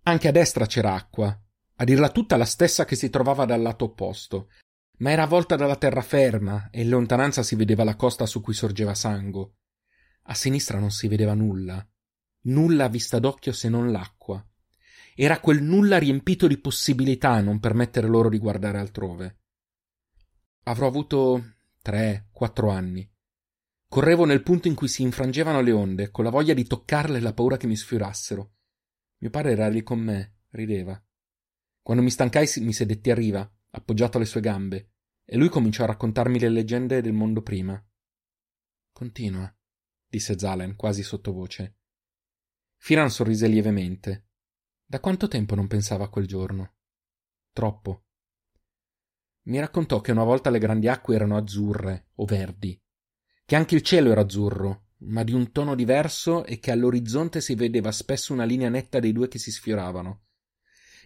[0.02, 1.40] Anche a destra c'era acqua,
[1.76, 4.48] a dirla tutta la stessa che si trovava dal lato opposto,
[4.98, 8.94] ma era avvolta dalla terraferma e in lontananza si vedeva la costa su cui sorgeva
[8.94, 9.56] Sango.
[10.24, 11.84] A sinistra non si vedeva nulla,
[12.42, 14.46] nulla a vista d'occhio se non l'acqua.
[15.14, 19.38] Era quel nulla riempito di possibilità a non permettere loro di guardare altrove.
[20.64, 23.08] Avrò avuto tre, quattro anni.
[23.88, 27.20] Correvo nel punto in cui si infrangevano le onde, con la voglia di toccarle e
[27.20, 28.54] la paura che mi sfiorassero.
[29.18, 31.04] Mio padre era lì con me, rideva.
[31.80, 34.92] Quando mi stancai mi sedetti a riva, appoggiato alle sue gambe,
[35.24, 37.84] e lui cominciò a raccontarmi le leggende del mondo prima.
[38.92, 39.52] Continua,
[40.06, 41.78] disse Zalen, quasi sottovoce.
[42.76, 44.28] Firan sorrise lievemente.
[44.84, 46.76] Da quanto tempo non pensava a quel giorno?
[47.52, 48.04] Troppo.
[49.44, 52.80] Mi raccontò che una volta le grandi acque erano azzurre o verdi.
[53.44, 57.54] che anche il cielo era azzurro, ma di un tono diverso e che all'orizzonte si
[57.54, 60.22] vedeva spesso una linea netta dei due che si sfioravano.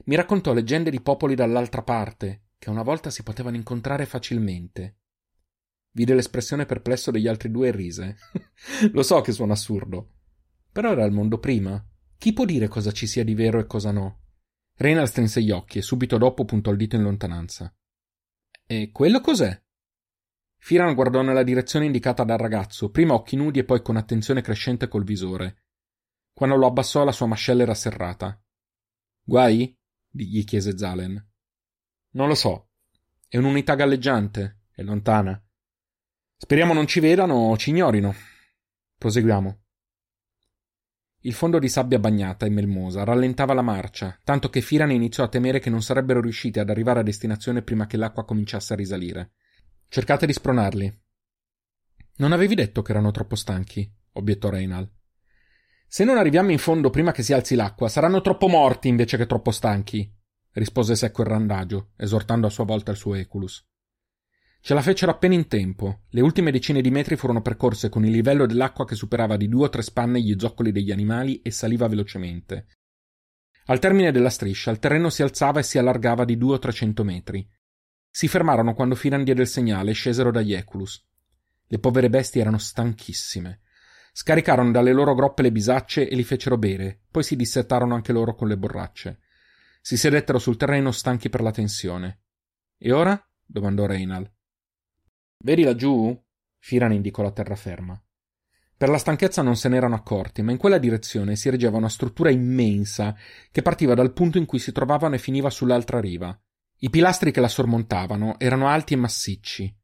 [0.04, 4.98] Mi raccontò leggende di popoli dall'altra parte, che una volta si potevano incontrare facilmente.
[5.92, 8.16] Vide l'espressione perplesso degli altri due e rise.
[8.92, 10.10] Lo so che suona assurdo.
[10.70, 11.82] Però era il mondo prima.
[12.18, 14.20] Chi può dire cosa ci sia di vero e cosa no?
[14.74, 17.74] Reynald strinse gli occhi e subito dopo puntò il dito in lontananza.
[18.66, 19.62] E quello cos'è?
[20.58, 24.88] Firan guardò nella direzione indicata dal ragazzo, prima occhi nudi e poi con attenzione crescente
[24.88, 25.64] col visore.
[26.32, 28.42] Quando lo abbassò la sua mascella era serrata.
[29.22, 29.72] Guai?
[30.10, 31.30] gli chiese Zalen.
[32.10, 32.70] Non lo so.
[33.28, 34.62] È un'unità galleggiante.
[34.72, 35.40] È lontana.
[36.36, 38.14] Speriamo non ci vedano o ci ignorino.
[38.98, 39.65] Proseguiamo.
[41.26, 45.28] Il fondo di sabbia bagnata e melmosa rallentava la marcia, tanto che Firan iniziò a
[45.28, 49.32] temere che non sarebbero riusciti ad arrivare a destinazione prima che l'acqua cominciasse a risalire.
[49.88, 51.00] Cercate di spronarli.
[52.18, 54.88] Non avevi detto che erano troppo stanchi, obiettò Reynal.
[55.88, 59.26] Se non arriviamo in fondo prima che si alzi l'acqua, saranno troppo morti invece che
[59.26, 60.08] troppo stanchi,
[60.52, 63.66] rispose secco il randagio, esortando a sua volta il suo Eculus.
[64.60, 66.02] Ce la fecero appena in tempo.
[66.10, 69.66] Le ultime decine di metri furono percorse con il livello dell'acqua che superava di due
[69.66, 72.66] o tre spanne gli zoccoli degli animali e saliva velocemente.
[73.66, 77.04] Al termine della striscia il terreno si alzava e si allargava di due o trecento
[77.04, 77.48] metri.
[78.08, 81.04] Si fermarono quando Firan diede il segnale e scesero dagli Eculus.
[81.66, 83.60] Le povere bestie erano stanchissime.
[84.12, 88.34] Scaricarono dalle loro groppe le bisacce e li fecero bere, poi si dissettarono anche loro
[88.34, 89.20] con le borracce.
[89.80, 92.22] Si sedettero sul terreno stanchi per la tensione.
[92.78, 93.20] E ora?
[93.44, 94.32] domandò Reynal.
[95.38, 96.18] Vedi laggiù?
[96.58, 98.00] Firan indicò la terraferma.
[98.76, 102.30] Per la stanchezza non se n'erano accorti, ma in quella direzione si ergeva una struttura
[102.30, 103.16] immensa
[103.50, 106.38] che partiva dal punto in cui si trovavano e finiva sull'altra riva.
[106.80, 109.74] I pilastri che la sormontavano erano alti e massicci.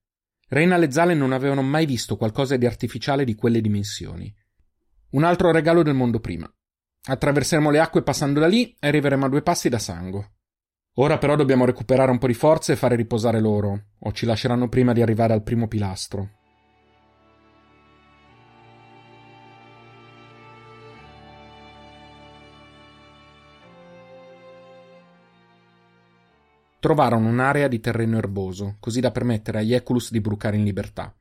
[0.48, 4.34] Reynal e Zalen non avevano mai visto qualcosa di artificiale di quelle dimensioni.
[5.12, 6.52] Un altro regalo del mondo prima.
[7.04, 10.34] Attraverseremo le acque passando da lì e arriveremo a due passi da Sango.
[10.96, 14.68] Ora però dobbiamo recuperare un po' di forze e fare riposare loro, o ci lasceranno
[14.68, 16.28] prima di arrivare al primo pilastro.
[26.78, 31.14] Trovarono un'area di terreno erboso, così da permettere agli Eculus di brucare in libertà.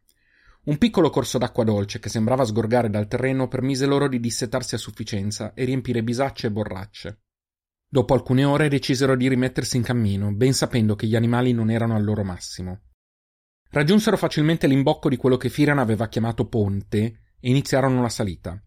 [0.63, 4.79] Un piccolo corso d'acqua dolce che sembrava sgorgare dal terreno permise loro di dissetarsi a
[4.79, 7.19] sufficienza e riempire bisacce e borracce.
[7.93, 11.97] Dopo alcune ore decisero di rimettersi in cammino, ben sapendo che gli animali non erano
[11.97, 12.83] al loro massimo.
[13.69, 16.99] Raggiunsero facilmente l'imbocco di quello che Firan aveva chiamato ponte
[17.37, 18.57] e iniziarono la salita.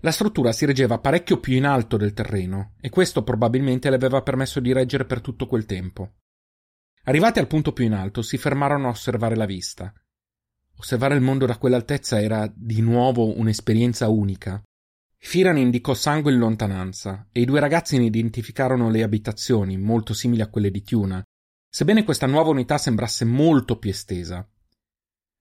[0.00, 4.20] La struttura si reggeva parecchio più in alto del terreno, e questo probabilmente le aveva
[4.20, 6.16] permesso di reggere per tutto quel tempo.
[7.04, 9.94] Arrivati al punto più in alto, si fermarono a osservare la vista.
[10.76, 14.62] Osservare il mondo da quell'altezza era di nuovo un'esperienza unica.
[15.24, 20.42] Firan indicò sangue in lontananza e i due ragazzi ne identificarono le abitazioni, molto simili
[20.42, 21.22] a quelle di Tiuna,
[21.70, 24.46] sebbene questa nuova unità sembrasse molto più estesa.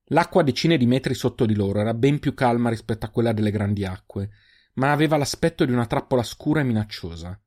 [0.09, 3.33] L'acqua a decine di metri sotto di loro era ben più calma rispetto a quella
[3.33, 4.29] delle grandi acque,
[4.75, 7.37] ma aveva l'aspetto di una trappola scura e minacciosa.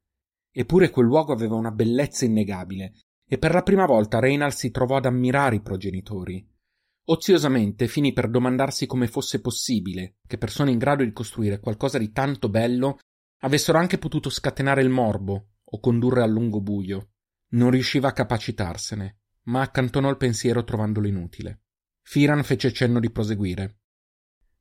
[0.51, 2.94] Eppure quel luogo aveva una bellezza innegabile,
[3.27, 6.47] e per la prima volta Reynald si trovò ad ammirare i progenitori.
[7.07, 12.12] Oziosamente finì per domandarsi come fosse possibile che persone in grado di costruire qualcosa di
[12.12, 12.99] tanto bello
[13.40, 17.11] avessero anche potuto scatenare il morbo o condurre al lungo buio.
[17.49, 21.61] Non riusciva a capacitarsene, ma accantonò il pensiero trovandolo inutile.
[22.01, 23.81] Firan fece cenno di proseguire.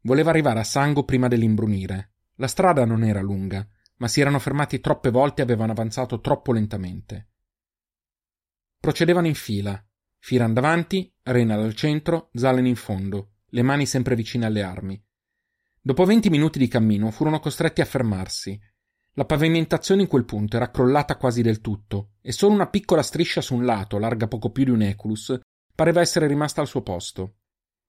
[0.01, 2.15] Voleva arrivare a Sango prima dell'imbrunire.
[2.35, 3.65] La strada non era lunga,
[3.97, 7.29] ma si erano fermati troppe volte e avevano avanzato troppo lentamente.
[8.79, 9.81] Procedevano in fila,
[10.25, 15.05] Firan davanti, Renal al centro, Zalen in fondo, le mani sempre vicine alle armi.
[15.81, 18.57] Dopo venti minuti di cammino furono costretti a fermarsi.
[19.15, 23.41] La pavimentazione in quel punto era crollata quasi del tutto, e solo una piccola striscia
[23.41, 25.37] su un lato, larga poco più di un eculus,
[25.75, 27.39] pareva essere rimasta al suo posto.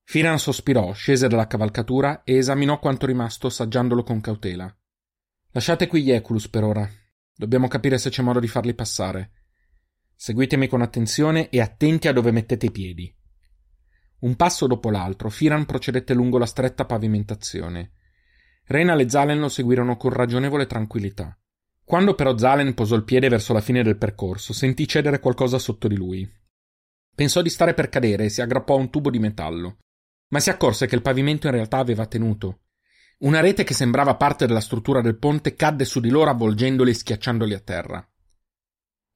[0.03, 4.77] Firan sospirò, scese dalla cavalcatura e esaminò quanto rimasto assaggiandolo con cautela.
[5.53, 6.91] Lasciate qui gli eculus per ora.
[7.33, 9.34] Dobbiamo capire se c'è modo di farli passare.
[10.17, 13.15] Seguitemi con attenzione e attenti a dove mettete i piedi.
[14.21, 17.93] Un passo dopo l'altro, Firan procedette lungo la stretta pavimentazione.
[18.67, 21.39] Renal e Zalen lo seguirono con ragionevole tranquillità.
[21.85, 25.89] Quando però Zalen posò il piede verso la fine del percorso, sentì cedere qualcosa sotto
[25.89, 26.27] di lui.
[27.15, 29.79] Pensò di stare per cadere e si aggrappò a un tubo di metallo,
[30.29, 32.61] ma si accorse che il pavimento in realtà aveva tenuto.
[33.19, 36.95] Una rete che sembrava parte della struttura del ponte cadde su di loro avvolgendoli e
[36.95, 38.09] schiacciandoli a terra.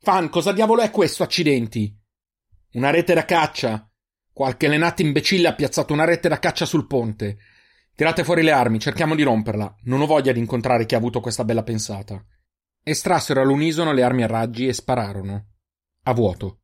[0.01, 1.95] Fan, cosa diavolo è questo, accidenti?
[2.73, 3.91] Una rete da caccia.
[4.33, 7.39] Qualche lenata imbecille ha piazzato una rete da caccia sul ponte.
[7.95, 9.75] Tirate fuori le armi, cerchiamo di romperla.
[9.83, 12.25] Non ho voglia di incontrare chi ha avuto questa bella pensata.
[12.83, 15.55] Estrassero all'unisono le armi a raggi e spararono.
[16.05, 16.61] A vuoto.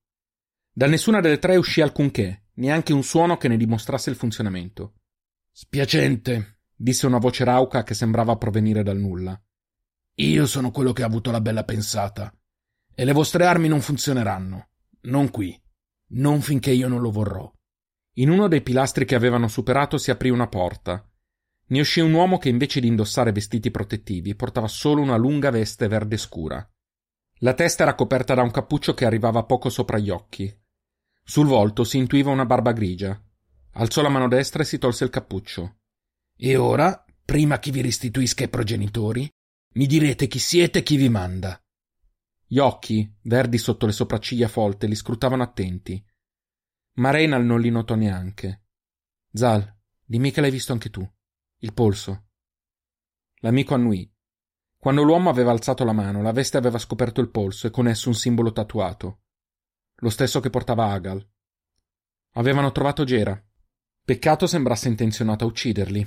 [0.72, 5.00] Da nessuna delle tre uscì alcunché, neanche un suono che ne dimostrasse il funzionamento.
[5.50, 9.40] Spiacente, disse una voce rauca che sembrava provenire dal nulla.
[10.18, 12.32] Io sono quello che ha avuto la bella pensata.
[12.94, 14.68] E le vostre armi non funzioneranno.
[15.02, 15.60] Non qui.
[16.10, 17.50] Non finché io non lo vorrò.
[18.14, 21.04] In uno dei pilastri che avevano superato si aprì una porta.
[21.66, 25.88] Ne uscì un uomo che invece di indossare vestiti protettivi portava solo una lunga veste
[25.88, 26.64] verde scura.
[27.38, 30.54] La testa era coperta da un cappuccio che arrivava poco sopra gli occhi.
[31.24, 33.20] Sul volto si intuiva una barba grigia.
[33.72, 35.78] Alzò la mano destra e si tolse il cappuccio.
[36.36, 39.28] E ora, prima che vi restituisca i progenitori,
[39.74, 41.58] mi direte chi siete e chi vi manda.
[42.54, 46.00] Gli occhi, verdi sotto le sopracciglia folte, li scrutavano attenti.
[46.98, 48.66] Ma Reynal non li notò neanche.
[49.32, 51.04] Zal, dimmi che l'hai visto anche tu.
[51.58, 52.28] Il polso.
[53.40, 54.08] L'amico annui.
[54.78, 58.08] Quando l'uomo aveva alzato la mano, la veste aveva scoperto il polso e con esso
[58.08, 59.22] un simbolo tatuato.
[59.96, 61.28] Lo stesso che portava Agal.
[62.34, 63.36] Avevano trovato Gera.
[64.04, 66.06] Peccato sembrasse intenzionato a ucciderli.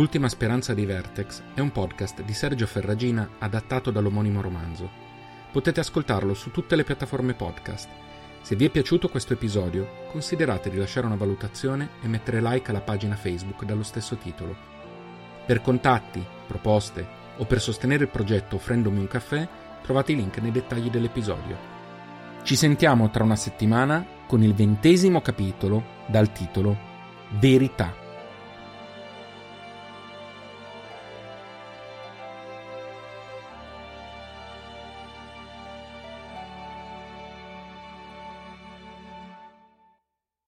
[0.00, 4.88] L'ultima speranza di Vertex è un podcast di Sergio Ferragina adattato dall'omonimo romanzo.
[5.52, 7.86] Potete ascoltarlo su tutte le piattaforme podcast.
[8.40, 12.80] Se vi è piaciuto questo episodio, considerate di lasciare una valutazione e mettere like alla
[12.80, 14.56] pagina Facebook dallo stesso titolo.
[15.44, 19.46] Per contatti, proposte o per sostenere il progetto offrendomi un caffè,
[19.82, 21.58] trovate i link nei dettagli dell'episodio.
[22.42, 26.74] Ci sentiamo tra una settimana con il ventesimo capitolo dal titolo
[27.38, 28.08] Verità.